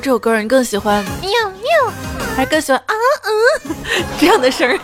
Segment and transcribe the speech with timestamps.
[0.00, 1.92] 这首歌你更喜欢喵喵，
[2.36, 3.74] 还是更喜欢啊嗯
[4.18, 4.78] 这样的声儿？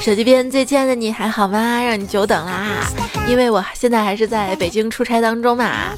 [0.00, 1.82] 手机边最亲爱的你还好吗？
[1.82, 2.86] 让你久等啦，
[3.28, 5.92] 因为我现在还是在北京出差当中嘛。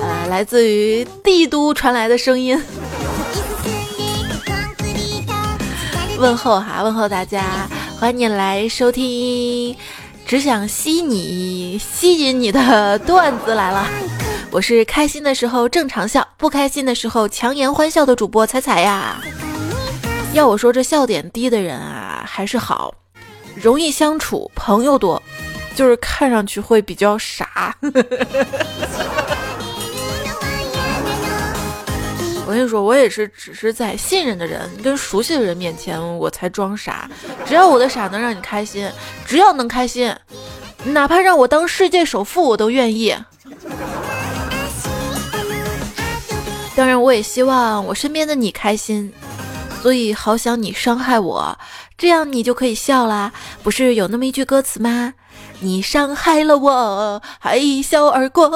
[0.00, 2.60] 呃，来自于帝都传来的声音，
[6.18, 7.68] 问候哈，问候大家，
[8.00, 9.76] 欢迎你来收听，
[10.26, 13.86] 只想吸你，吸引你的段子来了。
[14.52, 19.18] 我是开心的时候正常笑，不开心的时候强颜欢笑的主播彩彩呀。
[20.34, 22.94] 要我说，这笑点低的人啊，还是好。
[23.54, 25.22] 容易相处，朋友多，
[25.74, 27.74] 就是看上去会比较傻。
[32.44, 37.08] 我跟你说，我也是，只是在信任的人跟熟悉的人面前，我才装傻。
[37.46, 38.86] 只要我的傻能让你开心，
[39.24, 40.14] 只要能开心，
[40.84, 43.16] 哪怕让我当世界首富，我都愿意。
[46.74, 49.12] 当然，我也希望我身边的你开心。
[49.82, 51.58] 所以好想你伤害我，
[51.98, 53.32] 这样你就可以笑啦。
[53.62, 55.14] 不是有那么一句歌词吗？
[55.60, 58.48] 你伤害了我，还一笑而过。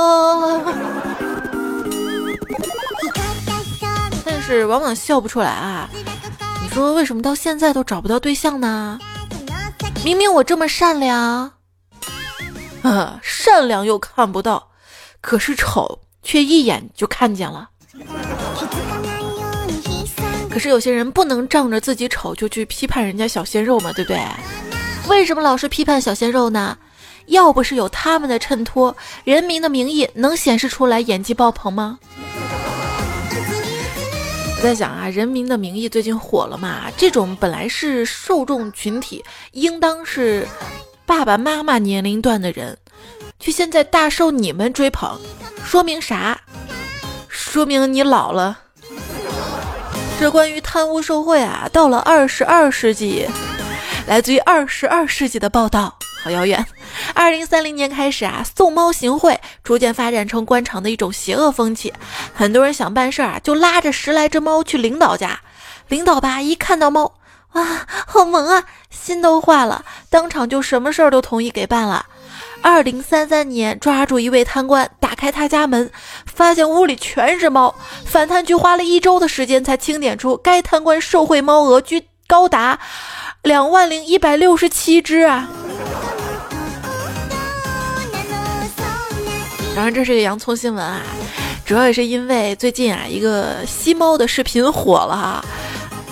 [4.25, 5.91] 但是往往笑不出来啊。
[6.63, 8.99] 你说为什么到现在都找不到对象呢？
[10.05, 11.53] 明明我这么善良，
[12.83, 14.69] 啊， 善良又看不到，
[15.21, 17.71] 可是丑却一眼就看见了。
[20.51, 24.19] 可是有些人不能仗着自己丑就去批判人家小鲜肉嘛，对不对？
[25.09, 26.77] 为什么老是批判小鲜肉呢？
[27.27, 28.93] 要不是有他们的衬托，
[29.25, 31.99] 《人民的名义》能显示出来演技爆棚吗？
[34.59, 36.91] 我在想啊，《人民的名义》最近火了嘛？
[36.97, 40.47] 这种本来是受众群体，应当是
[41.05, 42.79] 爸爸妈妈年龄段的人，
[43.39, 45.21] 却现在大受你们追捧，
[45.65, 46.41] 说明啥？
[47.37, 48.59] 说明你老了。
[50.19, 53.29] 这关于贪污受贿啊，到了二十二世纪，
[54.07, 56.65] 来自于二十二世纪的报道，好遥远。
[57.15, 61.93] 二零三零年开始啊，送猫行贿逐渐发展成官场的一种邪恶风气。
[62.35, 65.41] 很多人想办事啊，就拉着十来只猫去领导家，
[65.89, 67.13] 领导吧一看到猫，
[67.53, 72.07] 哇，好萌啊，心都化了，当场就什么事儿都同意给办了。
[72.63, 75.89] 二零三三年，抓住一位贪官，打开他家门，
[76.37, 77.75] 发现屋里全是猫。
[78.05, 82.79] 反贪局花了一周的时间，才清点出该贪官受贿猫额居高达
[83.43, 85.49] 两万零一百六十七只啊！
[89.75, 91.03] 当然，这是个洋葱新闻啊，
[91.65, 95.45] 主要也是因为最近啊，一个吸猫的视频火了哈。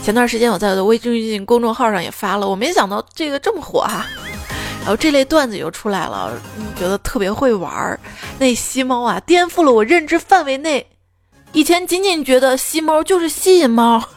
[0.02, 4.04] 前段时间我在我的微信公众号上也发了，我没想到这个这么火哈。
[4.84, 6.30] 然后这类段子又出来了，
[6.78, 7.98] 觉得特别会玩儿。
[8.38, 10.86] 那吸猫啊，颠覆了我认知范围内。
[11.52, 14.02] 以前仅仅觉得吸猫就是吸引猫，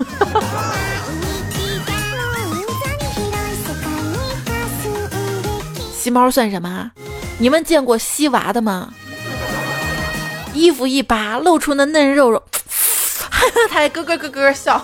[5.93, 6.91] 吸猫算什么？
[7.39, 8.91] 你们见过吸娃的吗？
[10.53, 12.43] 衣服一扒，露出那嫩肉肉，
[13.69, 14.83] 他还咯咯咯咯笑。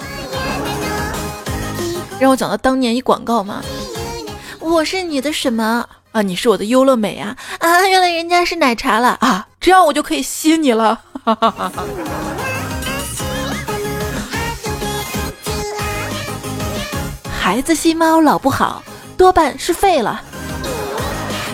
[2.19, 3.61] 让我讲到当年一广告吗？
[4.63, 6.21] 我是你的什么啊？
[6.21, 7.35] 你是我的优乐美啊！
[7.59, 9.45] 啊，原来人家是奶茶了啊！
[9.59, 11.01] 这样我就可以吸你了。
[17.37, 18.81] 孩子吸猫老不好，
[19.17, 20.23] 多半是废了。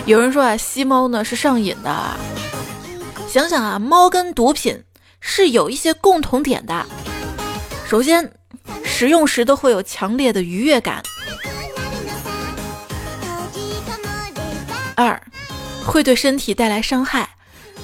[0.06, 2.16] 有人说啊，吸猫呢是上瘾的。
[3.28, 4.84] 想想啊，猫跟毒品
[5.18, 6.86] 是有一些共同点的。
[7.88, 8.32] 首先，
[8.84, 11.02] 使用时都会有强烈的愉悦感。
[15.00, 15.18] 二，
[15.82, 17.24] 会对身体带来伤害；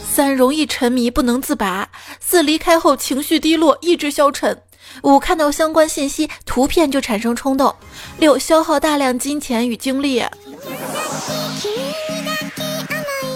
[0.07, 1.89] 三，容易沉迷不能自拔；
[2.21, 4.55] 四，离开后情绪低落，意志消沉；
[5.03, 7.75] 五，看到相关信息图片就产生冲动；
[8.19, 10.23] 六，消耗大量金钱与精力。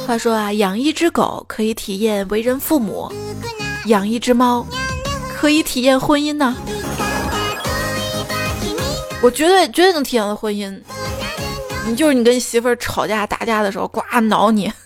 [0.06, 3.10] 话说啊，养一只狗可以体验为人父母，
[3.86, 4.66] 养一只猫
[5.34, 6.54] 可以体验婚姻呢。
[9.22, 10.78] 我绝对绝对能体验到婚姻。
[11.86, 14.72] 你就是你跟媳妇儿吵架打架的时候，呱挠你。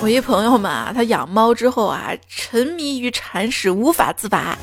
[0.00, 4.56] 我一朋友嘛，他养猫之后啊，沉迷于铲屎无法自拔，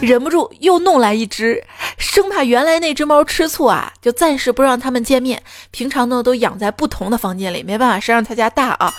[0.00, 1.62] 忍不住又弄来一只，
[1.98, 5.42] 生怕原来那只猫吃醋啊，就暂时不让他们见面。
[5.72, 8.94] 平常呢都养在不同的房间里，没办法，谁让他家大啊。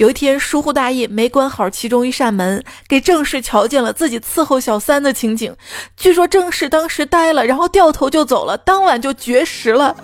[0.00, 5.54] 有一天疏忽大意，没关好其中一扇门，给正室瞧见了自己伺候小三的情景。
[5.94, 9.94] 据说正室当时呆了，然后掉头就走了，当晚就绝食了。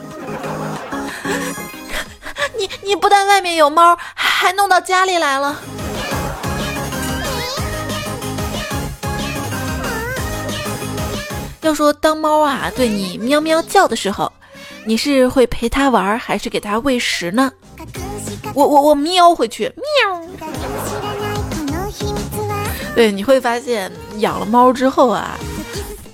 [2.59, 5.59] 你你不但外面有猫，还弄到家里来了。
[11.63, 14.31] 要说当猫啊对你喵喵叫的时候，
[14.85, 17.51] 你是会陪它玩，还是给它喂食呢？
[18.57, 20.23] 我我我喵回去，喵。
[22.95, 25.39] 对，你会发现养了猫之后啊。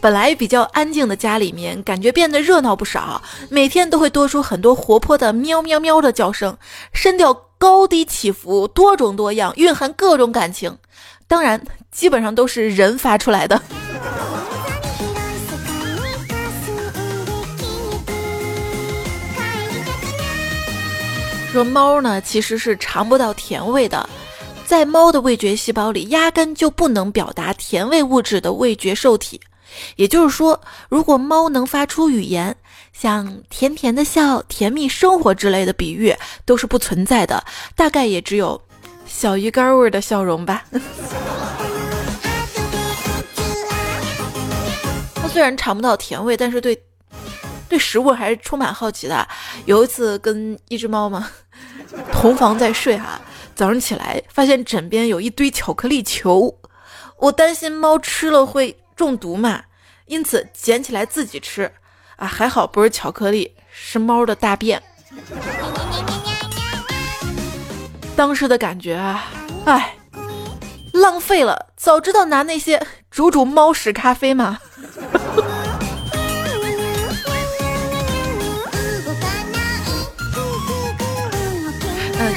[0.01, 3.23] 本来比较安静的家里面，感觉变得热闹不少。
[3.49, 6.57] 每天都会多出很多活泼的喵喵喵的叫声，
[6.93, 10.77] 声调高低起伏，多种多样，蕴含各种感情。
[11.29, 11.63] 当然，
[11.93, 13.63] 基本上都是人发出来的。
[21.53, 24.09] 说猫呢，其实是尝不到甜味的，
[24.65, 29.39] 在猫的味觉细胞里，压根就不能表达甜味物质的味觉受体。
[29.97, 30.59] 也就是说，
[30.89, 32.57] 如果猫能发出语言，
[32.95, 36.17] 像甜甜的笑、甜蜜生活之类的比喻
[36.47, 37.45] 都是不存在的，
[37.77, 38.59] 大概也只有
[39.05, 40.65] 小鱼干味的笑容吧。
[45.17, 46.83] 它虽然尝不到甜味，但是对
[47.73, 49.27] 对食物还是充满好奇的。
[49.65, 51.31] 有一次跟一只猫嘛
[52.13, 53.19] 同房在睡哈，
[53.55, 56.59] 早上起来发现枕边有一堆巧克力球，
[57.17, 58.77] 我担心猫吃了会。
[58.95, 59.63] 中毒嘛，
[60.05, 61.73] 因此捡起来自己吃，
[62.17, 64.81] 啊，还好不是巧克力，是猫的大便。
[68.15, 69.25] 当时的感觉啊，
[69.65, 69.97] 哎，
[70.93, 74.61] 浪费了，早知道拿那些煮煮猫屎咖啡嘛。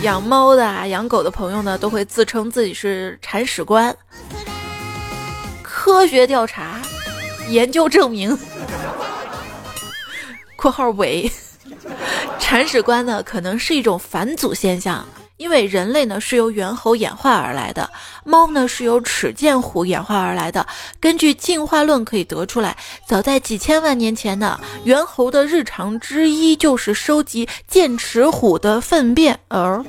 [0.06, 3.96] 养猫的、啊、养狗的朋友呢，都会自称自己是铲屎官。
[5.63, 6.80] 科学调查
[7.50, 8.38] 研究证明
[10.56, 11.31] （括号尾）
[12.40, 15.04] 铲屎官呢可能是一种返祖现象，
[15.38, 17.90] 因为人类呢是由猿猴演化而来的，
[18.24, 20.66] 猫呢是由齿剑虎演化而来的。
[21.00, 29.84] 根据进化论可以得出来，早在几千万年前呢，猿猴的日常之一就是收集剑齿虎的粪便，而。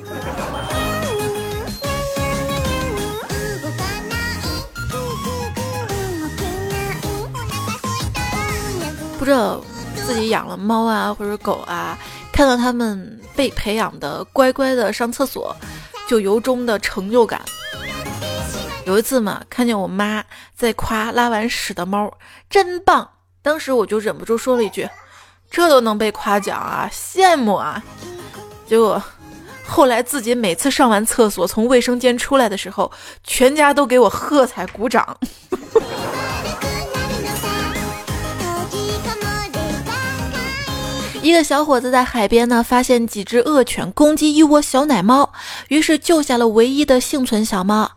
[9.17, 9.61] 不知道
[10.05, 11.97] 自己养了猫啊或者狗啊，
[12.37, 15.55] 看到他们被培养的乖乖的上厕所，
[16.07, 17.41] 就由衷的成就感。
[18.85, 20.23] 有一次嘛，看见我妈
[20.55, 22.15] 在夸拉完屎的猫
[22.47, 23.09] 真棒，
[23.41, 24.87] 当时我就忍不住说了一句
[25.49, 27.83] ：“这都能被夸奖啊，羡慕啊！”
[28.69, 29.01] 结果
[29.65, 32.91] 后来自己每次上完厕所从卫生间出来的时候，
[33.23, 35.17] 全家都给我喝彩鼓掌。
[41.27, 45.29] 一个小伙子在海边呢，发现几只恶犬攻击一窝小奶猫，
[45.67, 47.91] 于是救下了唯一的幸存小猫。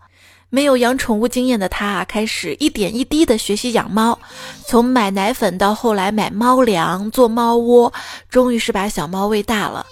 [0.48, 4.18] 没有养宠物经验的他啊，开始一点一滴的学习养猫，
[4.66, 7.92] 从买奶粉到后来买猫粮、做猫窝，
[8.28, 9.86] 终于是把小猫喂大了。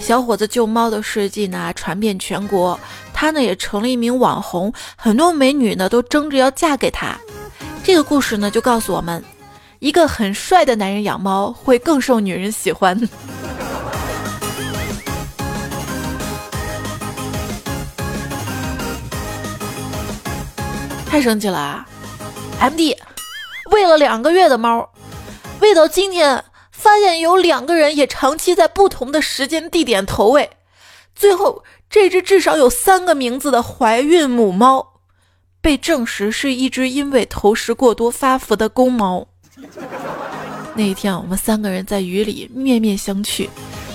[0.00, 2.76] 小伙子救猫的事迹呢，传遍全国，
[3.14, 7.16] 他呢也成了一名网红，很多美女呢都争着要嫁给他。
[7.84, 9.22] 这个故事呢，就告诉我们。
[9.82, 12.96] 一个很帅的男人养猫会更受女人喜欢。
[21.04, 21.84] 太生气了啊
[22.60, 22.96] ！M D，
[23.72, 24.88] 喂了两个月的猫，
[25.58, 30.48] 喂到今天，发现有两个人也长期在不同的时间地点投喂，
[31.12, 35.00] 最后这只至少有三个名字的怀孕母猫，
[35.60, 39.26] 被证实是一只因为投食过多发福的公猫。
[40.74, 43.48] 那一天，我们三个人在雨里面面相觑，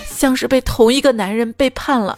[0.10, 2.18] 像是被同一个男人背叛了。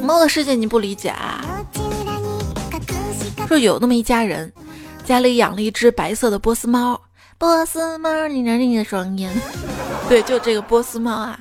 [0.00, 1.44] 猫的世界你不理解啊？
[3.46, 4.52] 说有那么一家人，
[5.04, 7.00] 家里养了一只白色的波斯猫。
[7.38, 9.32] 波斯猫，你让你的双眼。
[10.08, 11.38] 对，就这个波斯猫啊，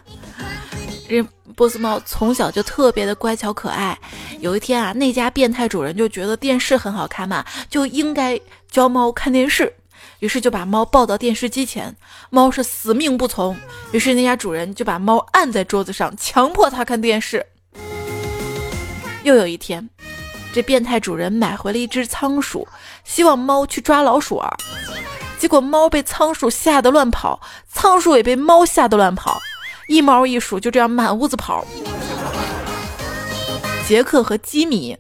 [1.12, 1.28] 这。
[1.54, 4.00] 波斯猫从小就特别的乖巧可爱。
[4.40, 8.40] 有一天啊，那家变态主人就觉得电视很好看嘛，就应该
[8.72, 9.72] 教猫看电视，
[10.20, 11.94] 于是就把猫抱到电视机前。
[12.30, 13.58] 猫是死命不从，
[13.92, 17.46] 于是那家主人就把猫按在桌子上，强迫它看电视。
[19.24, 19.90] 又有一天，
[20.54, 22.66] 这变态主人买回了一只仓鼠，
[23.04, 24.56] 希望猫去抓老鼠儿，
[25.38, 29.38] 结果猫被仓鼠吓得乱跑，仓鼠也被猫吓得乱跑。
[29.92, 31.66] 一猫一鼠就这样满屋子跑。
[33.86, 34.98] 杰克和吉米，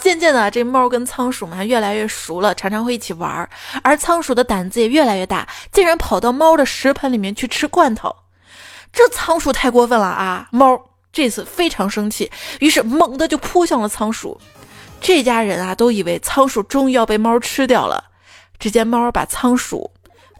[0.00, 3.48] 渐渐的，这猫跟仓鼠嘛越来越熟了，常常会一起玩儿。
[3.84, 8.12] 而仓鼠的胆子也越来越大，竟然跑到猫的食盆里面去吃罐头。
[8.92, 10.48] 这仓鼠太过分了啊！
[10.50, 10.76] 猫
[11.12, 14.40] 这次非常生气，于是猛地就扑向了仓鼠。
[15.00, 18.02] 这家人啊都以为仓鼠终于要被猫吃掉了。
[18.58, 19.88] 只见猫把仓鼠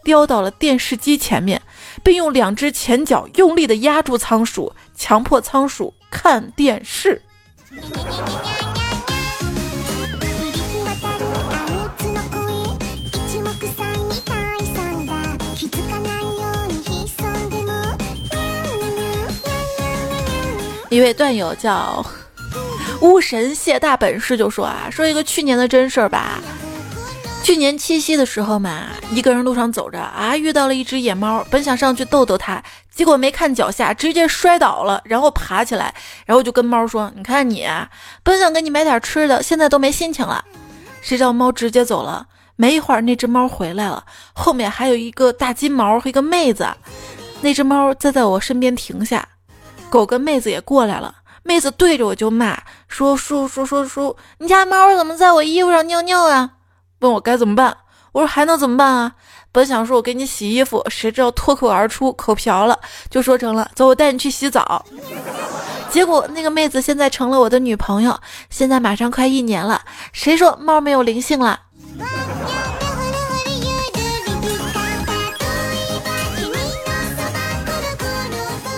[0.03, 1.61] 叼到了电视机前面，
[2.03, 7.21] 并用两只前脚用力地压住仓鼠，强迫仓鼠看电视。
[20.89, 22.05] 一位段友叫
[23.01, 26.39] 巫神谢大本事就说啊，说一个去年的真事儿吧。
[27.43, 35.93] 去年七夕的时候嘛，一个人路上走着啊，遇到了一只野猫，本想上去逗逗它，结果没看脚下，直接摔倒了，然后爬起来，
[36.25, 37.67] 然后就跟猫说：“你看你，
[38.23, 40.45] 本想给你买点吃的，现在都没心情了。”
[41.03, 42.27] 谁知道猫直接走了。
[42.55, 46.65] 没一会儿，那只猫回来了，后面还有一个大金毛和一个妹子。
[47.41, 49.27] 那只猫再在我身边停下。
[49.89, 52.57] 狗跟妹子也过来了，妹子对着我就骂
[52.87, 56.51] 说：“叔叔叔叔，你家猫怎么在我衣服上尿尿啊？”
[57.03, 57.75] 问我该怎么办，
[58.13, 59.11] 我说还能怎么办啊？
[59.51, 62.79] 本想说我给你洗衣服，谁知道脱口而出口瓢了，
[63.09, 64.85] 就说成了走，我带你去洗澡。
[65.89, 68.17] 结果那个妹子现在成了我的女朋友，
[68.49, 69.81] 现在马上快一年了。
[70.13, 71.59] 谁说猫没有灵性了？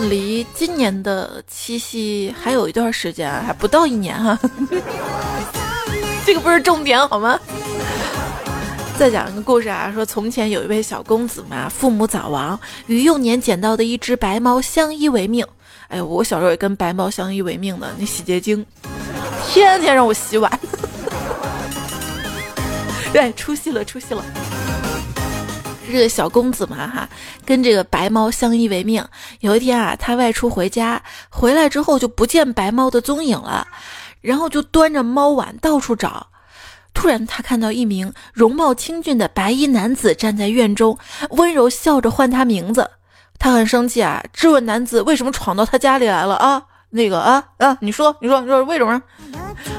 [0.10, 4.38] 离今年的七夕还有一段时间，还不到一年哈。
[6.26, 7.40] 这个不是重点好吗？
[8.98, 15.46] 再讲一个故事啊，说从前有一位小公子嘛，父母早亡，与幼年捡到的一只白猫相依为命。
[15.90, 18.66] 哎，我小时候也跟白猫相依为命的，那洗洁精
[19.48, 20.60] 天天让我洗碗。
[23.12, 24.24] 对，出戏了，出戏了。
[25.86, 27.10] 这个小公子嘛，哈，
[27.46, 29.06] 跟这个白猫相依为命。
[29.42, 33.68] 有一天啊，他外出回家，回来之后就不见白猫的踪影了，
[34.22, 36.28] 然后就端着猫碗到处找。
[36.96, 40.98] 突然，他看到一名容貌清俊的白衣男子站在院中，
[41.32, 42.90] 温柔笑着唤他名字。
[43.38, 46.64] 他很生气啊，质问男子为什么闯到他家里来了啊？
[46.92, 49.00] 那个啊啊，你说，你说，你说为什么？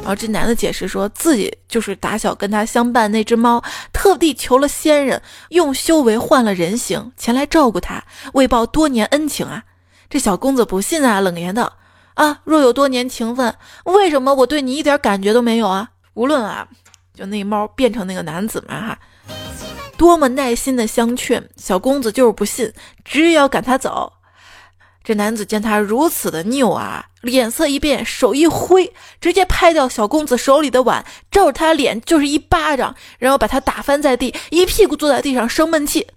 [0.02, 8.04] 然后这男的解释说自己就是打小跟他相伴那只猫，特地求了仙人，用修为换了人形，前来照顾他，
[8.34, 9.64] 为报多年恩情啊。
[10.10, 11.72] 这小公子不信啊，冷言道
[12.14, 13.54] ：“啊，若有多年情分，
[13.84, 15.88] 为什么我对你一点感觉都没有啊？
[16.12, 16.68] 无论啊，
[17.16, 18.98] 就那猫变成那个男子嘛哈，
[19.96, 22.70] 多么耐心的相劝，小公子就是不信，
[23.04, 24.12] 执意要赶他走。”
[25.02, 36.08] 这男子见他如此的拗啊，脸色一变，手一挥，直接拍掉小公子手里的碗，照着他脸就是一巴掌，然后把他打翻在地，一屁股坐在地上生闷气。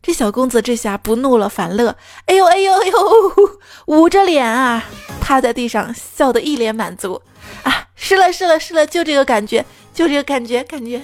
[0.00, 1.94] 这小公子这下不怒了，反乐，
[2.24, 4.82] 哎呦哎呦哎呦，捂着脸啊，
[5.20, 7.20] 趴在地上笑得一脸满足
[7.64, 9.62] 啊，是了是了是了，就这个感觉，
[9.94, 11.00] 就这个感觉，感觉。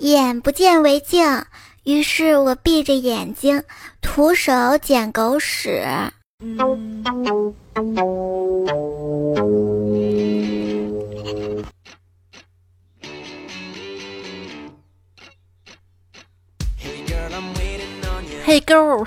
[0.00, 1.44] 眼不见为净。
[1.84, 3.62] 于是我闭着眼睛，
[4.00, 5.84] 徒手捡狗屎。
[18.44, 19.06] 嘿，girl，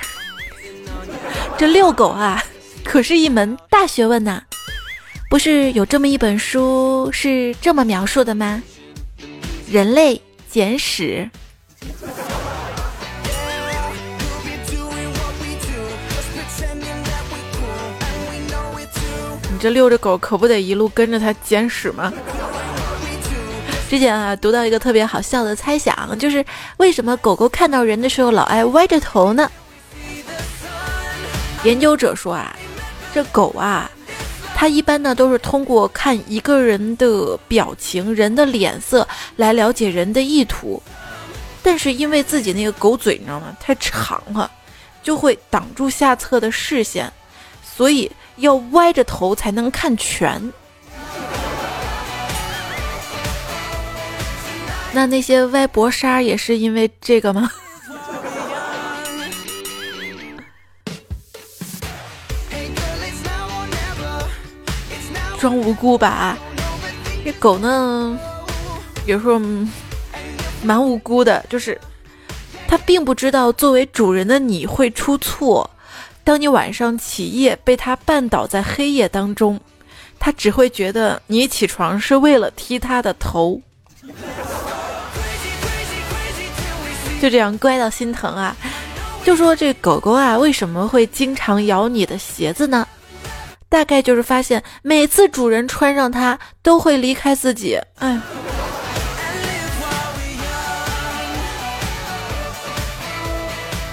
[1.58, 2.42] 这遛狗啊，
[2.84, 4.44] 可是一门大学问呐。
[5.30, 8.64] 不是有这么一本书是这么描述的吗？
[9.72, 10.20] 人类
[10.50, 11.30] 简史》。
[19.52, 19.60] 你。
[19.60, 22.12] 这遛着狗可不得一路跟着它捡屎吗？
[23.88, 26.44] 之前啊，读到一个特别好笑的猜想，就是
[26.78, 29.52] 为什么狗狗看到人的时候老爱歪着头呢？
[31.64, 32.56] 研究者说啊，
[33.14, 33.92] 这狗啊，
[34.60, 40.84] 他一般呢都是通过看一个人的表情、人的脸色来了解人的意图，
[41.64, 43.56] 但是因为自己那个狗嘴你知道吗？
[43.58, 44.52] 太长了，
[45.02, 47.10] 就会挡住下侧的视线，
[47.64, 48.12] 所以。
[48.40, 50.54] 要歪着头才能看全。
[54.94, 57.52] 那那些歪脖杀也是因为这个吗？
[65.40, 66.38] 装无辜吧，
[67.24, 68.20] 这狗呢，
[69.06, 69.40] 有时候
[70.62, 71.80] 蛮无辜的，就是
[72.68, 75.68] 它并不知道作为主人的你会出错。
[76.26, 79.60] 当你晚上起夜被它绊倒在黑夜当中，
[80.20, 83.60] 它只会觉得你起床是为了踢它的头，
[87.22, 88.56] 就这样乖到心疼啊！
[89.24, 92.86] 就说这狗狗啊，为什么会经常咬你的鞋子呢？
[93.70, 97.80] 大概就是发现每次主人穿上它都会离开自己。
[98.00, 98.20] 哎，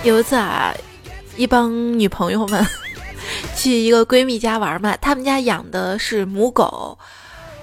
[0.03, 0.75] 有一次啊，
[1.37, 2.67] 一帮女朋友们
[3.55, 6.99] 去一个闺蜜家玩嘛，他们家养的是母狗，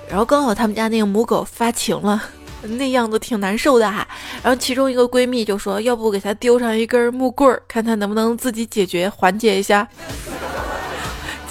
[0.08, 2.22] 然后刚好他们家那个母狗发情了。
[2.63, 4.08] 那样子挺难受的哈，
[4.41, 9.86] 然后其中一个闺蜜就说：“要不给她丢上一根木棍儿，看她能不能自己解决缓解一下。”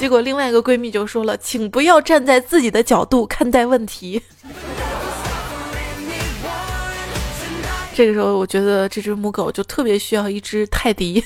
[0.02, 4.21] 结果另外一个闺蜜就说了：“请不要站在自己的角度看待问题。”
[7.94, 11.25] 这个时候，我觉得这只母狗就特别需要一只泰迪。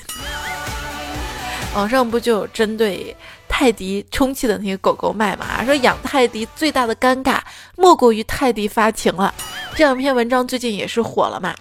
[1.73, 3.15] 网上不就有针对？
[3.47, 7.39] 泰迪充气的那个狗狗卖嘛，说养泰迪最大的尴尬
[7.77, 9.33] 莫过于泰迪发情了。
[9.75, 11.51] 这两篇文章最近也是火了嘛。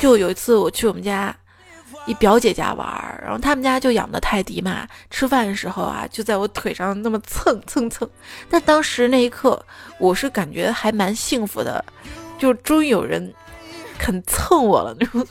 [0.00, 1.32] 就有一次我去我们家
[2.06, 2.86] 一表姐家玩，
[3.20, 8.08] 然后他们家就养的泰迪嘛，吃饭的时候啊就在我腿上那么蹭蹭蹭。
[8.48, 9.60] 但当时那一刻
[9.98, 11.84] 我是感觉还蛮幸福的，
[12.38, 13.34] 就终于有人
[13.98, 15.26] 肯蹭我了那种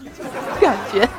[0.59, 1.07] 感觉。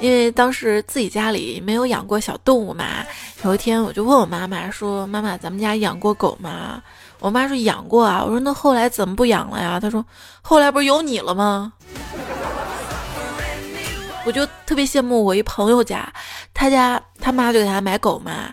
[0.00, 3.04] 因为当时自己家里没有养过小动物嘛，
[3.42, 6.82] 有一天我就问我妈妈说：“妈妈，咱们家养过狗吗？”
[7.24, 10.04] 我妈说：“养过啊。”我说：“那后来怎么不养了呀？”她说
[10.44, 11.72] ：“后来不是有你了吗？”
[14.26, 16.06] 我就特别羡慕我一朋友家，
[16.52, 18.50] 他家他妈就给他买狗嘛，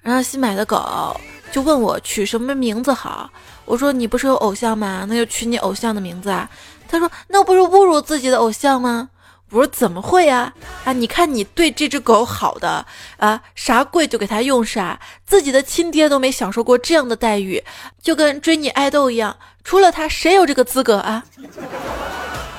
[0.00, 1.14] 然后新买的狗
[1.52, 3.28] 就问我取什么名字好。
[3.66, 5.04] 我说：“你不是有偶像吗？
[5.06, 6.48] 那就取你偶像的名字啊。”
[6.88, 9.10] 他说：“那不是侮辱自己的偶像吗？”
[9.50, 10.52] 我说怎么会呀？
[10.84, 12.84] 啊，你看你对这只狗好的
[13.18, 17.62] 啊，啥贵就给它用啥，自己的亲爹都没享受过这样的待遇，
[18.02, 21.22] 就跟追你爱豆一样，除了他谁有这个资格啊？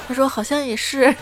[0.08, 1.14] 他说好像也是。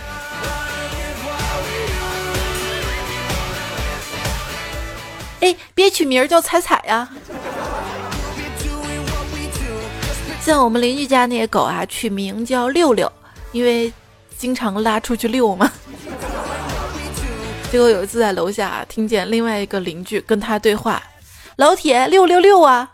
[5.39, 7.09] 哎，别取名叫彩彩呀。
[10.39, 13.11] 像我们邻居家那个狗啊，取名叫六六，
[13.53, 13.91] 因为。
[14.37, 15.71] 经常拉出去遛吗？
[17.71, 21.01] 结果有一次在楼下听见另外一个邻居跟他对话
[21.57, 22.91] ：“老铁，六六六啊！”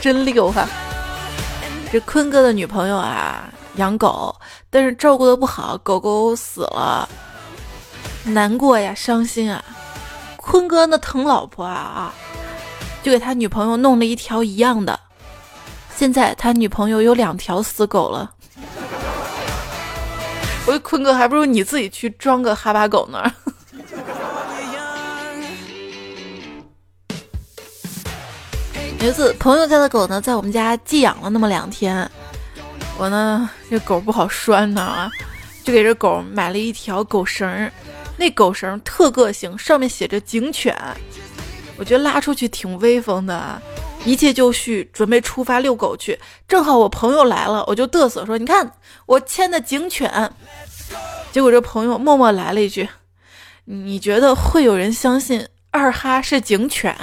[0.00, 0.68] 真溜哈！
[1.90, 4.36] 这坤哥的女朋友啊养狗，
[4.68, 7.08] 但是照顾的不好，狗狗死了，
[8.24, 9.64] 难过呀，伤心啊！
[10.36, 12.14] 坤哥那疼老婆啊啊，
[13.02, 15.00] 就给他女朋友弄了一条一样的。
[15.96, 18.30] 现在他女朋友有两条死狗了，
[20.66, 23.32] 我说坤哥，还不如你自己去装个哈巴狗呢。
[29.00, 32.10] 有一次，朋友家的狗呢，在我们家寄养了那么两天，
[32.98, 35.10] 我呢这狗不好拴呢啊，
[35.62, 37.70] 就给这狗买了一条狗绳，
[38.16, 40.76] 那狗绳特个性，上面写着警犬，
[41.76, 43.62] 我觉得拉出去挺威风的。
[44.04, 46.18] 一切就绪，准备出发遛狗去。
[46.46, 48.72] 正好我朋友来了，我就嘚瑟说：“你看
[49.06, 50.32] 我牵的警犬。”
[51.32, 52.88] 结果这朋友默默来了一句
[53.64, 56.94] ：“你觉得会有人相信二哈是警犬？”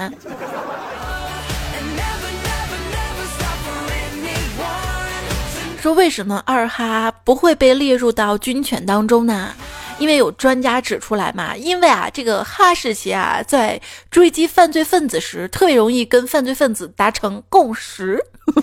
[5.82, 9.56] 说为什么二哈不会被列入到军犬当中呢？
[10.02, 18.20] 因为有专家指出来嘛，因为啊，这个哈士奇啊，在追击犯罪分子时，特别容易跟犯罪分子达成共识。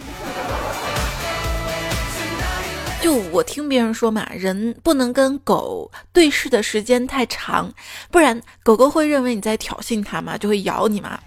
[3.00, 7.72] 就我听别人说嘛，人不能跟狗对视的时间太长，
[8.10, 11.20] 不然狗狗会认为你在挑衅它嘛，就会咬你嘛。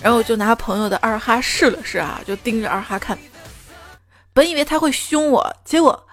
[0.00, 3.18] 然后我就拿朋友的二哈试了试啊，就盯着二哈看，
[4.32, 6.06] 本以为他会凶我，结果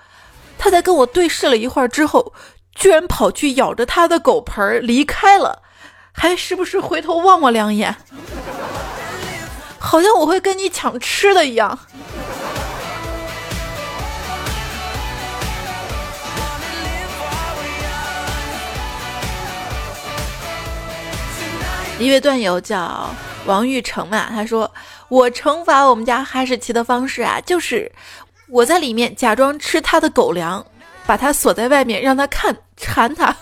[0.57, 2.33] 他在跟我对视了一会儿之后。
[2.75, 5.63] 居然跑去咬着他的狗盆儿离开了，
[6.11, 7.95] 还时不时回头望我两眼，
[9.79, 11.79] 好像我会跟你抢吃的一样。
[21.97, 23.09] 一位段友叫
[23.45, 24.69] 王玉成嘛，他说
[25.07, 27.89] ：“我惩罚我们家哈士奇的方式啊，就是
[28.49, 30.63] 我在里面假装吃他的狗粮。”
[31.07, 33.35] 把它锁在外面，让它看馋他。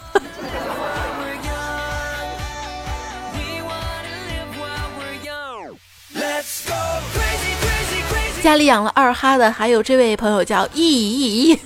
[8.41, 11.59] 家里养了二哈的，还有这位朋友叫易易易。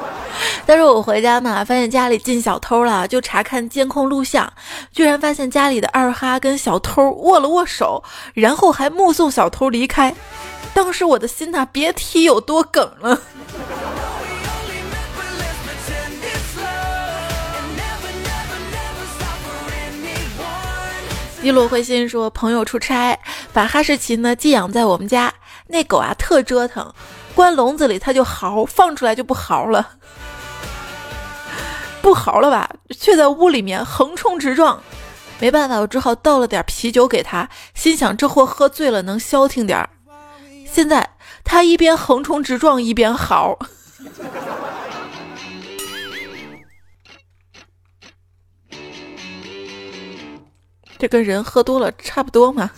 [0.66, 4.52] 但是我回家嘛，发现家里进小偷了，就查看监控录像，
[4.92, 10.14] 居然发现家里的二哈跟小偷握了握手，然后还目送小偷离开。
[10.74, 13.18] 当时我的心呐，别提有多梗了。
[21.42, 23.18] 一路灰心说，朋友出差，
[23.50, 25.32] 把哈士奇呢寄养在我们家，
[25.68, 26.92] 那狗啊特折腾，
[27.34, 29.88] 关笼子里它就嚎，放出来就不嚎了，
[32.02, 34.82] 不嚎了吧，却在屋里面横冲直撞，
[35.38, 39.88] 没办法，我只好倒了点啤酒给他，心想这货喝醉了能消停点儿。
[40.70, 41.08] 现在
[41.42, 43.58] 他一边横冲直撞一边嚎。
[51.00, 52.70] 这跟人喝多了差不多嘛。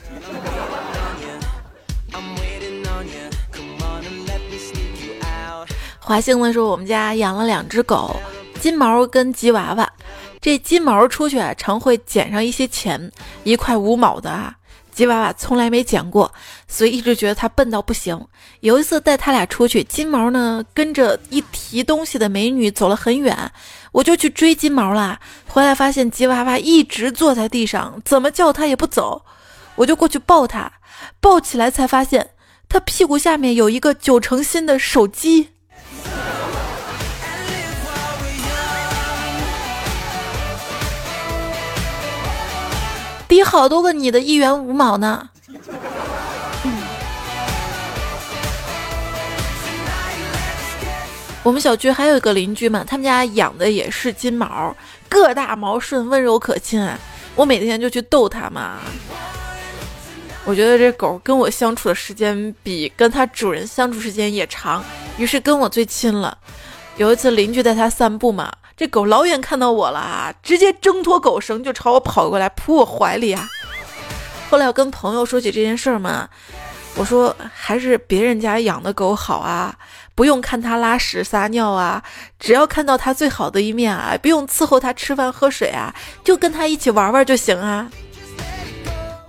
[5.98, 8.14] 华兴的说，我们家养了两只狗，
[8.60, 9.92] 金毛跟吉娃娃。
[10.40, 13.10] 这金毛出去啊，常会捡上一些钱，
[13.42, 14.54] 一块五毛的啊。
[14.92, 16.30] 吉娃娃从来没捡过，
[16.68, 18.20] 所以一直觉得它笨到不行。
[18.60, 23.50] 有一次带他俩出去，金毛呢跟着一提东西的美女走了很远，
[23.90, 25.18] 我就去追金毛啦。
[25.48, 29.24] 回来发现吉娃娃一直坐在地上，怎么叫它也不走，
[29.76, 30.70] 我就过去抱它，
[31.20, 32.30] 抱起来才发现
[32.68, 35.51] 它屁股下面有一个九成新的手机。
[43.32, 45.26] 比好多个你的一元五毛呢。
[51.42, 54.76] 我们小区还有一个邻居嘛，他们家养的也是金毛，
[55.08, 56.98] 个大毛顺，温柔可亲啊。
[57.34, 58.80] 我每天就去逗它嘛。
[60.44, 64.84] 我觉得这狗跟我相处的时间比跟它主人相处时间也长，
[65.16, 66.36] 于是跟我最亲了。
[66.98, 68.52] 有一次邻居带它散步嘛。
[68.82, 73.48] 这狗老远看到我了啊，直接挣脱狗绳就朝我跑过来，扑我怀里啊。
[74.50, 76.28] 后来我跟朋友说起这件事儿嘛，
[76.96, 79.72] 我说还是别人家养的狗好啊，
[80.16, 82.02] 不用看它拉屎撒尿啊，
[82.40, 87.88] 只要看到它最好的一面啊，不用伺候它吃饭喝水啊，就跟它一起玩玩就行啊。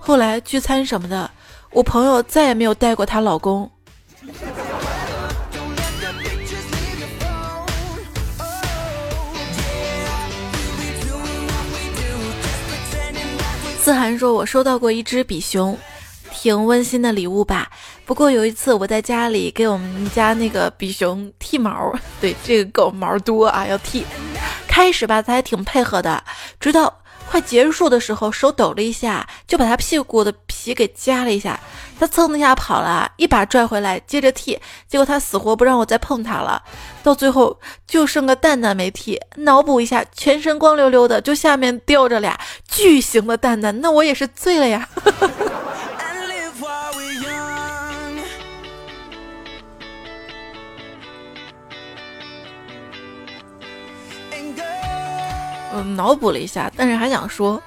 [0.00, 1.30] 后来聚餐什么的，
[1.70, 3.70] 我朋友再也没有带过她老公。
[13.84, 15.76] 思涵说：“我收到过一只比熊，
[16.30, 17.70] 挺温馨的礼物吧。
[18.06, 24.06] 不过有一次我在家里给我们家那个比熊剃毛，对这个狗毛多啊，要剃。
[24.66, 26.24] 开始吧，它还挺配合的，
[26.58, 31.58] 直到……”快结束的时候，手抖了一下，就把他屁股的皮给夹了一下。
[31.98, 34.58] 他蹭的一下跑了，一把拽回来，接着剃。
[34.88, 36.62] 结果他死活不让我再碰他了。
[37.02, 39.20] 到最后就剩个蛋蛋没剃。
[39.36, 44.88] 脑补一下，全身光溜溜的，就下面吊着俩巨型的蛋蛋，那我也是醉了呀。
[55.76, 57.60] 嗯，脑补了一下，但是还想说，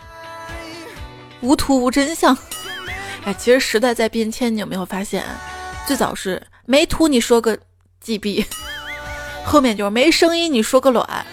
[1.41, 2.35] 无图无真相。
[3.25, 5.25] 哎，其实时代在变迁，你有没有发现？
[5.85, 7.57] 最早是没图你说个
[8.01, 8.45] GB，
[9.43, 11.25] 后面就是没声音你说个卵，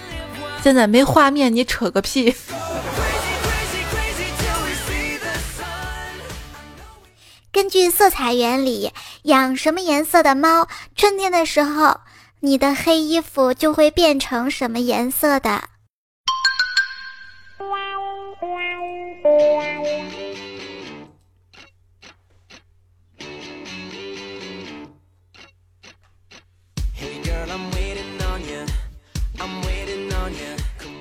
[0.65, 2.35] 现在没画面你扯个屁。
[7.53, 12.01] 根据色彩原理，养什么颜色的猫，春天的时候，
[12.41, 15.69] 你的黑衣服就会变成什么颜色的。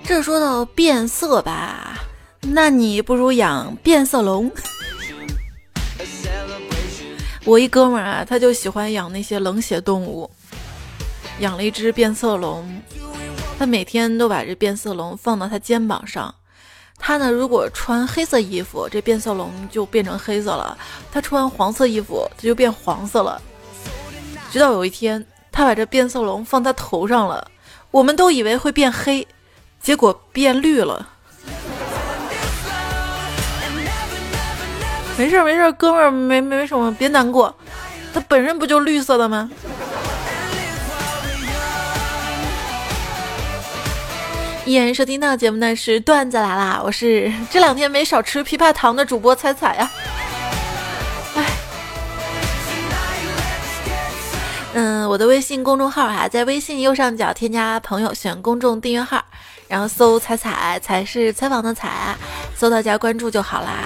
[0.05, 1.97] 这说到变色吧，
[2.41, 4.51] 那你不如养变色龙。
[7.45, 10.29] 我一哥们儿啊，他就喜欢养那些冷血动物，
[11.39, 12.79] 养了一只变色龙，
[13.57, 16.35] 他每天都把这变色龙放到他肩膀上。
[17.05, 20.73] 他呢，如果穿黑色衣服，这变色龙就变成黑色了；
[21.11, 23.41] 他穿黄色衣服，他就变黄色了。
[24.49, 27.45] 直到有一天，他把这变色龙放他头上了，
[27.91, 29.27] 我们都以为会变黑，
[29.81, 31.05] 结果变绿了。
[35.17, 37.53] 没事没事，哥们儿，没没什么，别难过，
[38.13, 39.51] 它本身不就绿色的吗？
[44.65, 49.91] 依然收听到节目呢是段子来啦，我是这两天没少吃枇杷糖的主播彩彩呀。
[54.73, 59.21] 嗯我的微信公众号哈，在微信右上角添加朋友，选公众订阅号，
[59.67, 62.15] 然后搜“彩彩”，彩是采访的彩，
[62.55, 63.83] 搜到加关注就好啦。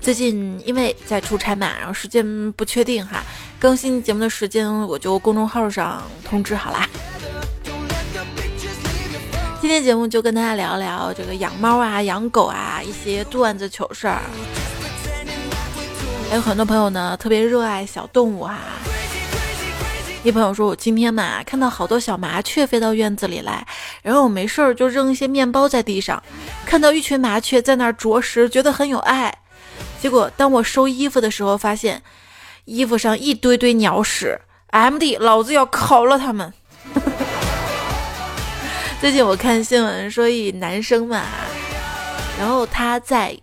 [0.00, 3.22] 最近因为在出差嘛，然后时间不确定哈，
[3.60, 6.88] 更新节目的时间我就公众号上通知好啦。
[9.60, 14.22] 今天节目就跟大家聊聊这个养猫啊、养狗啊一些段子糗事儿。
[16.30, 18.58] 还有很多朋友呢特别热爱小动物啊。
[20.24, 23.66] 一朋友说，我今天嘛看到好多小麻雀飞到院子里来，
[24.02, 26.22] 然后我没事儿就扔一些面包在地上，
[26.64, 29.36] 看到一群麻雀在那儿啄食，觉得很有爱。
[30.00, 32.02] 结果当我收衣服的时候，发现
[32.64, 36.54] 衣服上一堆堆鸟屎，M D，老子要烤了他们！
[39.00, 41.24] 最近我看新闻说，一男生嘛，
[42.38, 43.34] 然后他在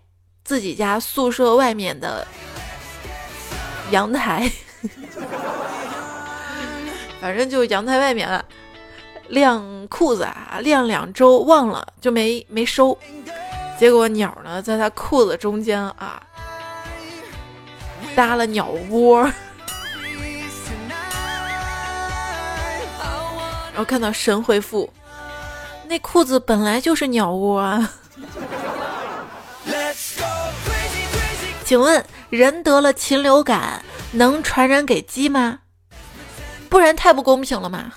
[0.43, 2.27] 自己家宿舍外面的
[3.89, 4.47] 阳台，
[7.19, 8.45] 反正就阳台外面
[9.29, 12.95] 晾裤子啊，晾两周忘了就没没收，
[13.79, 16.21] 结果鸟呢在他裤子中间啊
[18.15, 19.23] 搭了鸟窝，
[23.71, 24.87] 然后看到神回复。
[25.87, 27.93] 那裤子本来就是鸟窝啊！
[31.63, 35.59] 请问人得了禽流感能传染给鸡吗？
[36.69, 37.93] 不然太不公平了嘛！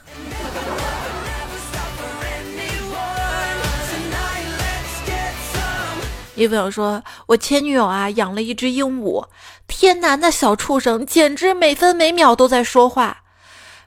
[6.37, 9.27] 一朋友说：“我前女友啊养了一只鹦鹉，
[9.67, 13.25] 天哪，那小畜生简直每分每秒都在说话。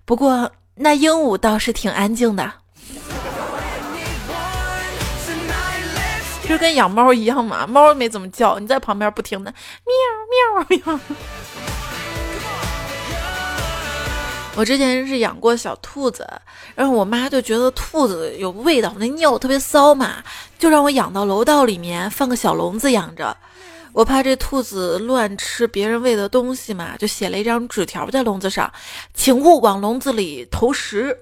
[0.06, 2.54] 不过那鹦鹉倒是挺安静的。”
[6.48, 9.54] 就跟养猫一样嘛，猫没怎么叫，你在旁边不停的
[9.86, 11.00] 喵喵喵。
[14.56, 16.30] 我之前是养过小兔子，
[16.76, 20.24] 然后我妈就觉得兔子有味道，那尿特别骚嘛，
[20.60, 23.36] 就让我养到楼道里面放个小笼子养着。
[23.94, 28.72] 我怕这兔子乱吃别人喂的东西嘛，就写了一张纸条在笼子上，
[29.14, 31.18] 请勿往笼子里投食。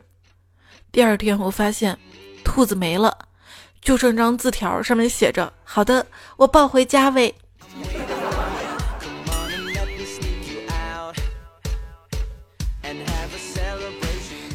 [0.92, 1.98] 第二天我发现
[2.44, 3.18] 兔子没了。
[3.82, 6.06] 就剩张字条，上面写着：“好的，
[6.38, 7.34] 我抱回家喂。”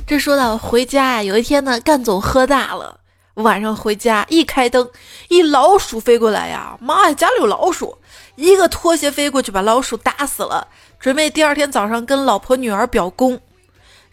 [0.07, 3.01] 这说到回家呀，有一天呢，干总喝大了，
[3.35, 4.89] 晚上回家一开灯，
[5.27, 7.99] 一老鼠飞过来呀，妈呀，家里有老鼠，
[8.37, 10.69] 一个拖鞋飞过去把老鼠打死了，
[11.01, 13.41] 准备第二天早上跟老婆女儿表功。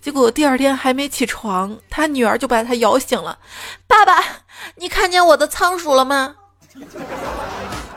[0.01, 3.37] 结果第二天还没起床，他女儿就把他摇醒了。
[3.85, 4.15] 爸爸，
[4.75, 6.35] 你看见我的仓鼠了吗？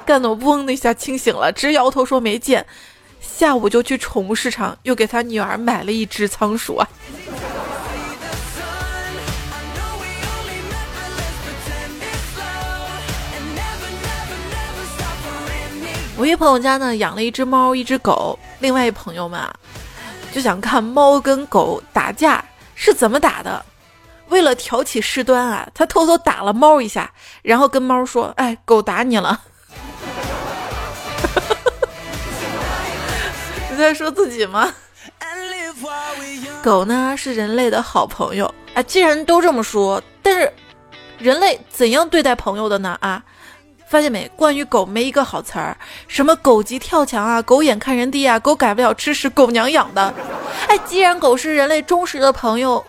[0.04, 2.64] 干总嗡的一下清醒了，直摇头说没见。
[3.20, 6.88] 下午就去宠物市场，又给他女儿买了一只仓鼠啊。
[16.18, 18.38] 我一朋友家呢养了一只猫，一只狗。
[18.60, 19.54] 另外一朋友们啊。
[20.32, 23.64] 就想看猫跟狗打架是怎么打的，
[24.28, 27.12] 为了挑起事端啊，他偷偷打了猫一下，
[27.42, 29.40] 然后跟猫说：“哎，狗打你了。
[33.70, 34.72] ”你在说自己吗？
[36.62, 40.52] 狗呢是人类的好朋友啊，既然都这么说，但是
[41.18, 42.96] 人类怎样对待朋友的呢？
[43.00, 43.22] 啊？
[43.88, 44.28] 发现没？
[44.34, 45.76] 关于狗没一个好词儿，
[46.08, 50.12] 什么狗急跳墙啊，狗眼看人低啊，狗改不了吃屎，狗娘养的。
[50.66, 52.84] 哎，既然狗是人类忠实的朋友，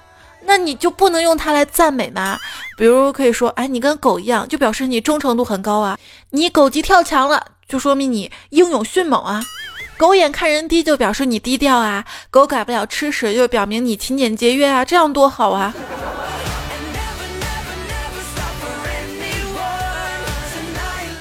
[0.45, 2.38] 那你就不能用它来赞美吗？
[2.78, 5.97] 比如可以说，哎，你跟狗一样，就表示你忠诚度很高啊。
[6.30, 9.43] 你狗急跳墙了，就说明你英勇迅猛啊。
[9.97, 12.06] 狗眼看人低，就表示你低调啊。
[12.30, 15.73] 狗改不了吃屎，就表明你勤俭节约啊，这样多好啊。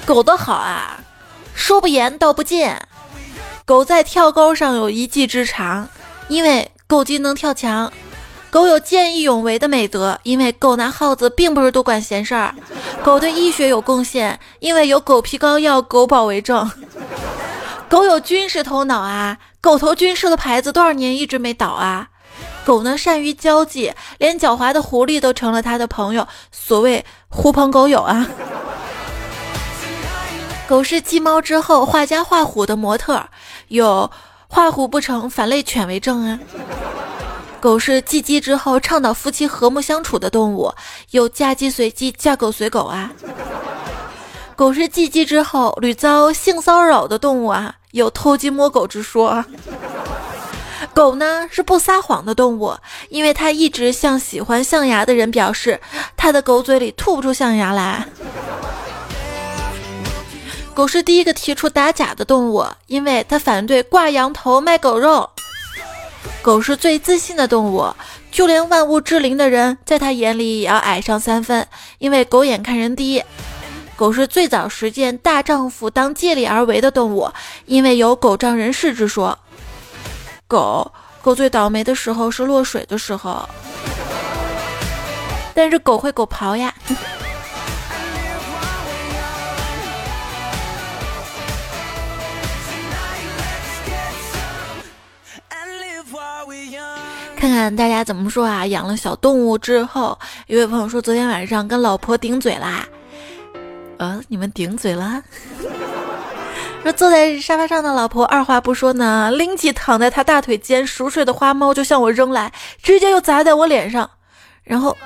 [0.05, 0.99] 狗的好啊，
[1.53, 2.71] 说不严道不尽。
[3.65, 5.89] 狗在跳高上有一技之长，
[6.29, 7.91] 因为狗急能跳墙。
[8.49, 12.55] 狗有见义勇为的美德，因为狗拿耗子并不是多管闲事儿。
[13.03, 16.69] 狗对医学有贡献，因为有狗皮膏药、狗保为证。
[17.89, 22.07] 狗有军事头脑啊，狗头军社的牌子多少年一直没倒啊。
[22.65, 26.27] 狗呢善于交际，连狡猾的狐狸都成了它的朋友。
[26.51, 28.27] 所谓狐朋狗友啊。
[30.67, 33.23] 狗是继猫之后画家画虎的模特，
[33.69, 34.09] 有
[34.47, 36.39] 画虎不成反类犬为证啊。
[37.59, 40.71] 狗是继鸡之后倡导夫妻和睦相处的动物，
[41.11, 43.11] 有嫁鸡随鸡，嫁狗随狗啊。
[44.55, 49.43] 狗是继鸡之后屡遭性骚扰的动物啊，有偷鸡摸狗之说。
[50.93, 52.75] 狗呢是不撒谎的动物，
[53.09, 55.79] 因为它一直向喜欢象牙的人表示，
[56.15, 58.07] 它的狗嘴里吐不出象牙来。
[60.73, 65.27] 狗是第一个提出打假的动物，因为它反对挂羊头卖狗肉。
[66.47, 67.93] 狗是最自信的动物，
[68.31, 73.21] 就连万物之灵的人，在它眼里也要矮上三分，因为狗眼看人低。
[73.97, 77.29] 狗是最早实践大丈夫当借力而为的动物，
[77.65, 79.37] 因为有狗仗人势之说。
[80.47, 80.89] 狗
[81.21, 83.45] 狗最倒霉的时候是落水的时候，
[85.53, 86.73] 但是狗会狗刨呀。
[97.37, 98.65] 看看大家怎么说啊？
[98.65, 102.83] 养了小动物之后，一位朋友说昨天晚上跟老婆顶嘴啦。
[103.97, 105.21] 呃，你们顶嘴了？
[106.81, 114.09] 说坐在沙发上的老婆二话不说呢，拎起躺在他大腿间熟睡的花猫就向我扔来，直接又砸在我脸上，
[114.63, 114.97] 然后，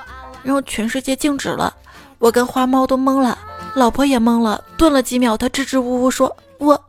[0.42, 1.74] 然后全世界静止了，
[2.18, 3.36] 我跟花猫都懵了，
[3.74, 6.82] 老婆也懵了，顿了几秒，她支支吾吾说：“我，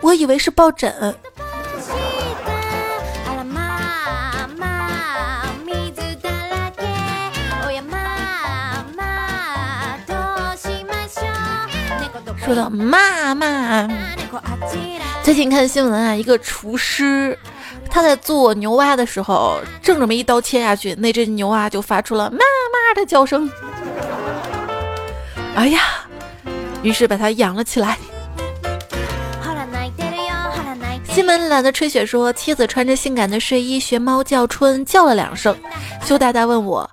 [0.00, 1.14] 我以为是抱枕。”
[12.50, 13.88] 说到妈妈，
[15.22, 17.38] 最近看新闻啊，一个厨师
[17.88, 23.48] 他在做牛蛙的时候，正这么一刀切下去，那只牛蛙就发出了妈妈的叫声。
[25.54, 25.80] 哎呀，
[26.82, 27.96] 于是把它养了起来。
[31.04, 35.56] 新闻懒得吹雪说，妻子穿着性感的睡衣学猫叫春，叫了两声。
[36.04, 36.90] 羞答答问我，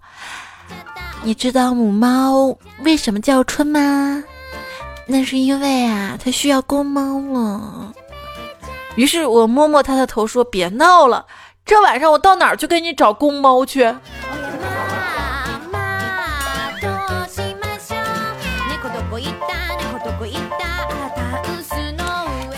[1.23, 4.23] 你知道母猫为什么叫春吗？
[5.09, 7.93] 那是因为啊，它需要公猫了。
[8.95, 11.25] 于是我摸摸它的头，说：“别闹了，
[11.65, 13.83] 这晚上我到哪儿去给你找公猫去？”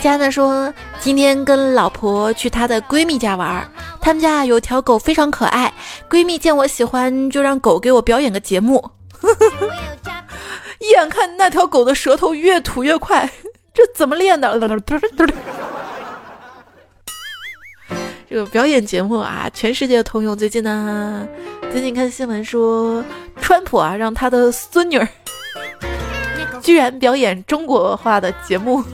[0.02, 5.72] 佳娜说：“今天跟老婆去她的闺蜜家玩，他们家有条狗非常可爱。
[6.08, 8.90] 闺蜜见我喜欢，就让狗给我表演个节目。
[10.80, 13.30] ”眼看那条狗的舌头越吐越快，
[13.74, 14.58] 这怎么练的？
[18.28, 20.36] 这个表演节目啊，全世界通用。
[20.38, 21.26] 最近呢，
[21.72, 23.04] 最近看新闻说，
[23.40, 25.08] 川普啊让他的孙女儿
[26.62, 28.84] 居然表演中国话的节目。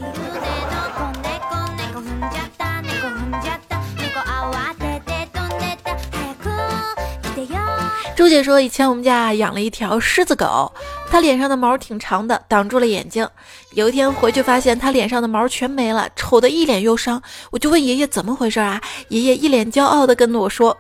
[8.16, 10.72] 周姐说，以前我们家养了一条狮子狗，
[11.16, 13.26] 他脸上的毛挺长的，挡住了眼睛。
[13.72, 17.22] 有一天回去发现他脸上的毛全没了，丑得一脸忧伤。
[17.50, 18.78] 我就问爷爷怎么回事啊？
[19.08, 20.76] 爷爷一脸骄傲地跟着我说，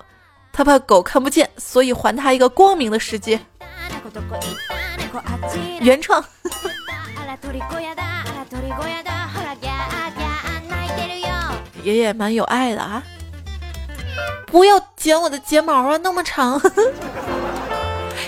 [0.52, 3.40] 他怕狗看不见，所以还他一个光明的世界。
[5.80, 6.22] 原创。
[11.82, 13.02] 爷爷蛮有爱的啊。
[14.48, 16.60] 不要剪我的睫毛啊，那么长。
[16.60, 16.82] 呵呵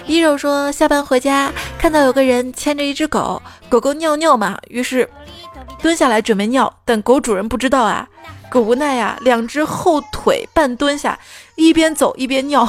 [0.08, 5.06] 一柔说，下班回家看到有个人牵着一只狗狗狗尿尿嘛，于是
[5.82, 8.08] 蹲下来准备尿，但狗主人不知道啊，
[8.50, 11.18] 狗无奈呀，两只后腿半蹲下，
[11.56, 12.66] 一边走一边尿。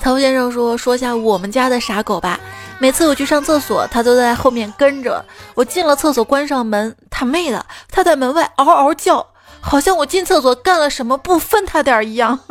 [0.00, 2.38] 曹先生说，说下我们家的傻狗吧。
[2.80, 5.64] 每次我去上厕所，它都在后面跟着我。
[5.64, 9.26] 进了厕所，关上门，他妹的，它在门外嗷嗷叫，
[9.60, 12.38] 好像我进厕所干了什么不分它点儿一样。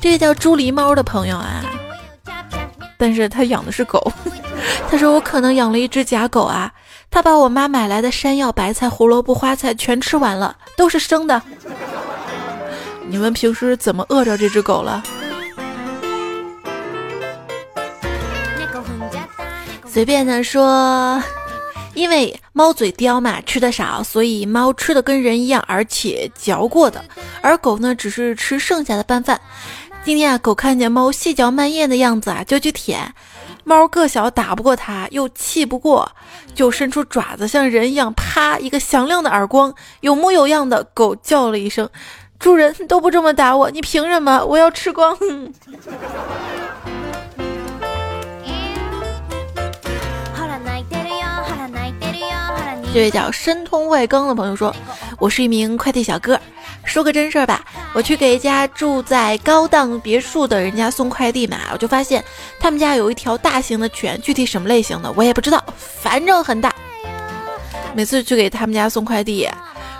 [0.00, 1.64] 这个叫朱狸猫的朋友啊，
[2.98, 4.12] 但是他养的是狗。
[4.90, 6.72] 他说我可能养了一只假狗啊，
[7.10, 11.40] 他把我妈买来的山药、白菜、胡萝卜、花菜全吃完了，都是生的。
[13.08, 15.02] 你们平时怎么饿着这只狗了？
[19.86, 21.22] 随便的说，
[21.94, 27.02] 因为猫嘴刁嘛，吃的少，所以猫吃的跟人一样，而且嚼过的，
[27.40, 29.40] 而狗呢，只是吃剩下的拌饭。
[30.04, 33.14] 今天啊，狗看见猫细嚼慢咽的样子啊，就去舔。
[33.64, 36.12] 猫个小，打不过它，又气不过，
[36.54, 41.88] 就伸出爪子，像人一样，啪一个响亮的耳光，有模有样的狗叫了一声。
[42.38, 44.44] 主人都不这么打我，你凭什么？
[44.44, 45.16] 我要吃光！
[52.94, 54.74] 这位叫申通外更的朋友说
[55.20, 56.40] ：“我是一名快递小哥，
[56.82, 57.62] 说个真事儿吧。
[57.92, 62.24] 我去给一家住在高档别墅的人家送快递嘛，我就发现
[62.58, 66.74] 他们家有一条大型的犬，具体什么类型的我也不知道，反正很大。
[67.94, 69.46] 每次去给他们家送快递，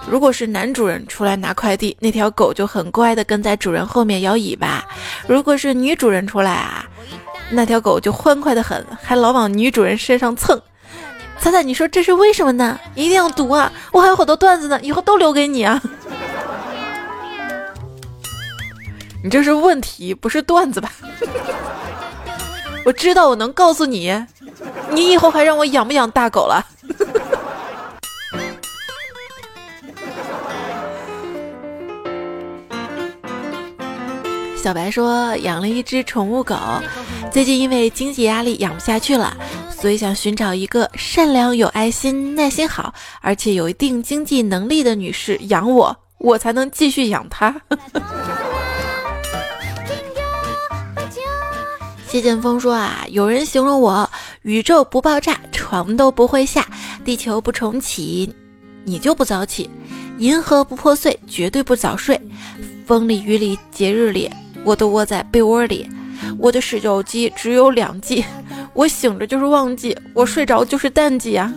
[0.09, 4.85] 如果是男主人出来拿快递，那条狗就很乖的跟在主人后面摇尾巴；
[5.27, 6.87] 如果是女主人出来啊，
[7.51, 10.61] 那条狗就欢快的很，还老往女主人身上蹭。”
[11.39, 12.79] 彩彩，你说这是为什么呢？
[12.95, 13.71] 一定要读啊！
[13.93, 15.83] 我还有好多段子呢，以后都留给你啊。
[19.23, 20.93] 你这是问题，不是段子吧？
[22.87, 24.25] 我知道，我能告诉你，
[24.91, 26.65] 你以后还让我养不养大狗了？
[34.67, 36.57] 小白说养了一只宠物狗，
[37.31, 39.37] 最近因为经济压力养不下去了。
[39.71, 47.55] 所以想寻找一个善良、有爱心、耐心好，而且有一定经济能力的女士养我，我才能继续养它。
[52.09, 54.11] 谢剑锋说啊，有人形容我
[54.43, 56.67] 宇宙不爆炸，床都不会下，
[57.05, 58.35] 地球不重启，
[58.83, 59.71] 你就不早起；
[60.19, 62.21] 银河不破碎，绝对不早睡。
[62.85, 64.29] 风里雨里节日里，
[64.67, 65.89] 我都窝在被窝里。
[66.39, 68.25] 我的手机只有两 G。
[68.75, 71.55] 我醒着就是旺季，我睡着就是淡季啊。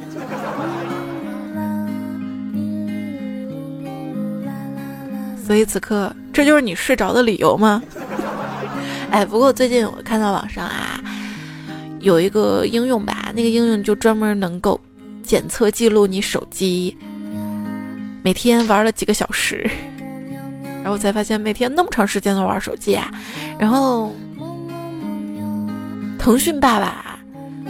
[5.43, 7.82] 所以此刻，这就是你睡着的理由吗？
[9.10, 11.01] 哎，不过最近我看到网上啊，
[11.99, 14.80] 有一个应用吧，那个应用就专门能够
[15.24, 16.95] 检测记录你手机
[18.22, 19.68] 每天玩了几个小时，
[20.84, 23.12] 然后才发现每天那么长时间都玩手机啊。
[23.58, 24.14] 然后，
[26.18, 27.06] 腾讯爸爸。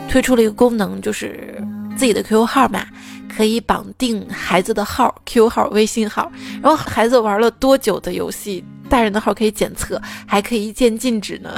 [0.08, 1.64] 推出了一个功能，就是
[1.96, 2.84] 自己的 QQ 号嘛，
[3.32, 6.32] 可以绑定孩子的号、QQ 号、微信号，
[6.64, 11.56] 然后孩子玩了多久的游戏，大人的号可以检测，还可以一键禁止呢。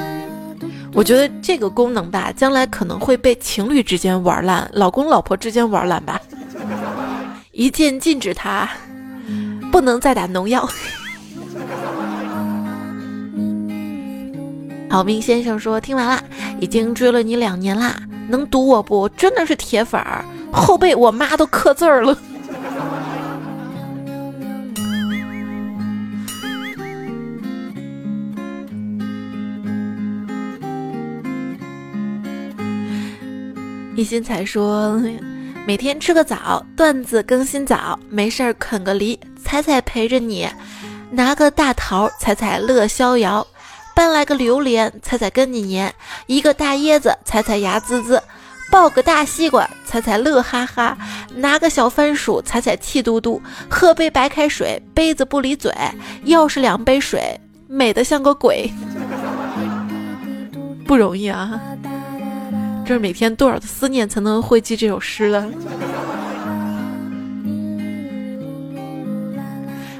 [0.94, 6.18] 我觉得这个功能吧，将来可能会被情侣之间玩烂，老公老婆之间玩烂吧。
[7.52, 8.66] 一键禁止他，
[9.78, 10.62] 不能再打农药。
[14.90, 16.20] 好命先生说：“听完了，
[16.60, 17.94] 已经追了你两年啦，
[18.28, 19.08] 能读我不？
[19.10, 22.18] 真的是铁粉儿，后背我妈都刻字儿了。
[33.96, 35.00] ”一心才说
[35.66, 40.46] ：“每天吃个枣，段子更新早，没事儿啃个梨，彩彩陪着你，
[41.10, 43.46] 拿个大桃，彩彩乐逍遥。”
[43.96, 45.90] 搬来个榴莲，彩彩跟你粘；
[46.26, 48.18] 一个大椰子，彩彩牙滋滋；
[48.70, 50.94] 抱个大西瓜，彩彩乐哈哈；
[51.34, 53.40] 拿个小番薯，彩彩气嘟嘟；
[53.70, 55.72] 喝杯白开水，杯子不离嘴；
[56.24, 58.70] 要是两杯水，美得像个鬼。
[60.86, 61.58] 不容易啊！
[62.86, 65.48] 这是每天多少的思念才能汇集这首诗了？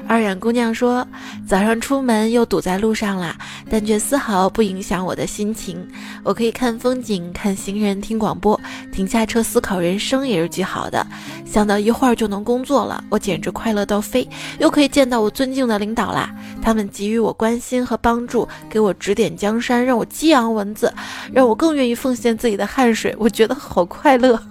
[0.09, 1.07] 二眼姑娘说
[1.47, 3.37] ：“早上出门又堵在路上啦，
[3.69, 5.87] 但却丝毫不影响我的心情。
[6.23, 8.59] 我可以看风景、看行人、听广播，
[8.91, 11.05] 停下车思考人生也是极好的。
[11.45, 14.27] 想到一会儿就能工作了，我简直快乐到飞！
[14.57, 20.91] 又可以见到我尊敬的领导啦，他们给予我关心和帮助，给我指点江山，让我激扬文字，
[21.31, 23.15] 让我更愿意奉献自己的汗水。
[23.19, 24.41] 我觉得好快乐。”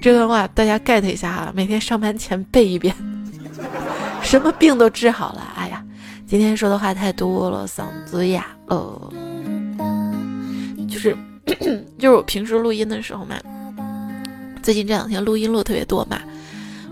[0.00, 2.94] 这段话大家 get 一下哈，每天上班前背一遍，
[4.22, 5.52] 什么病都治好了。
[5.56, 5.84] 哎呀，
[6.26, 9.12] 今天说的话太多了，嗓子哑了。
[10.88, 11.16] 就是
[11.98, 13.36] 就是我平时录音的时候嘛，
[14.62, 16.20] 最近这两天录音录特别多嘛，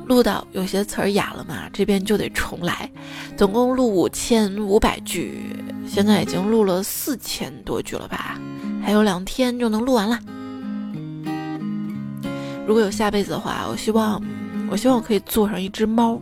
[0.06, 2.90] 录到有些词儿哑了嘛，这边就得重来。
[3.36, 5.54] 总共录五千五百句，
[5.88, 8.38] 现在已经录了四千多句了吧，
[8.84, 10.18] 还有两天就能录完了。
[12.66, 14.20] 如果有下辈子的话，我希望，
[14.68, 16.20] 我希望我可以做上一只猫。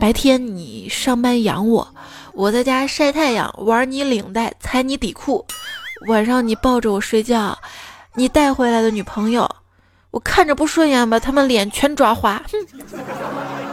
[0.00, 1.86] 白天你上班养我，
[2.32, 5.46] 我在家晒太阳，玩你领带，踩你底裤。
[6.08, 7.56] 晚上你抱着我睡觉，
[8.14, 9.48] 你带回来的女朋友，
[10.10, 12.42] 我看着不顺眼，把他们脸全抓花。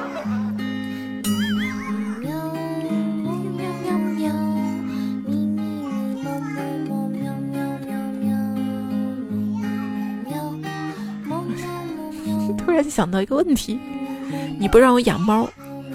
[12.68, 13.80] 突然想到一个问题，
[14.59, 15.49] 你不让我养猫，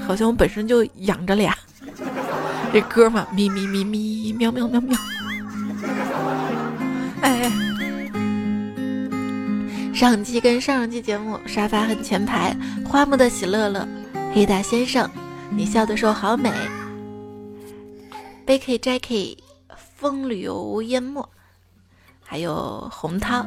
[0.07, 1.55] 好像我本身就养着俩。
[2.73, 4.99] 这歌嘛，咪咪咪咪，喵喵喵喵。
[7.21, 7.53] 哎，
[9.93, 12.57] 上期跟上上期节目沙发很前排，
[12.87, 13.87] 花木的喜乐乐，
[14.33, 15.07] 黑大先生，
[15.51, 16.51] 你笑的时候好美。
[18.47, 19.37] Becky Jackie，
[19.99, 21.29] 风流淹没，
[22.25, 23.47] 还有洪涛，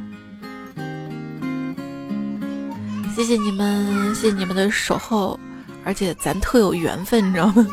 [3.15, 5.39] 谢谢你们，谢谢你们的守候，
[5.85, 7.65] 而且咱特有缘分，你知道吗？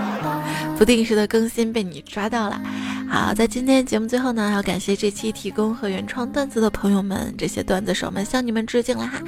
[0.78, 2.58] 不定时的更新被你抓到了。
[3.06, 9.22] 好，在今天节目最后呢，要感谢这期提供和原创段子的朋友们，这些段子手们向你们致敬啦哈！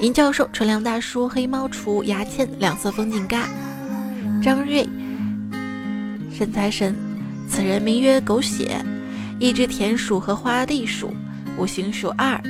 [0.00, 3.48] 尹教授、纯良大叔、黑猫厨、牙签、两色风景嘎、
[4.40, 4.88] 张瑞、
[6.32, 6.94] 身财神，
[7.48, 8.80] 此人名曰狗血，
[9.40, 11.12] 一只田鼠和花栗鼠，
[11.58, 12.40] 五行鼠二，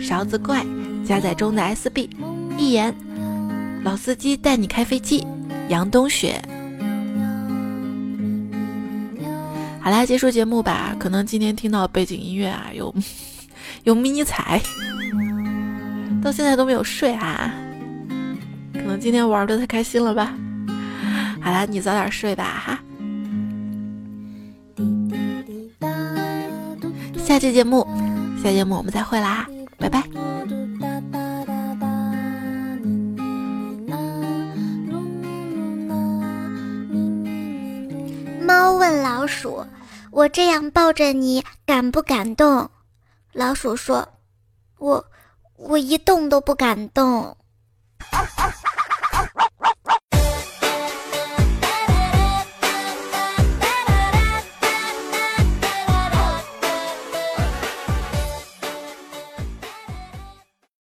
[0.00, 0.64] 勺子怪，
[1.10, 2.08] 加载中的 SB，
[2.56, 2.94] 一言，
[3.82, 5.26] 老司机带你开飞机，
[5.68, 6.40] 杨冬雪。
[9.80, 10.94] 好啦，结束节目吧。
[11.00, 12.94] 可能今天听到背景音乐啊，有
[13.82, 14.62] 有迷你彩，
[16.22, 17.52] 到现在都没有睡啊。
[18.72, 20.32] 可能今天玩的太开心了吧。
[21.42, 22.80] 好啦，你早点睡吧哈。
[27.16, 27.84] 下期节目，
[28.40, 29.44] 下期节目我们再会啦，
[29.76, 30.04] 拜拜。
[38.50, 39.64] 猫问老鼠
[40.10, 42.68] ：“我这样抱着你，敢不敢动？”
[43.32, 44.08] 老鼠说
[44.78, 45.04] ：“我，
[45.54, 47.36] 我一动都不敢动。”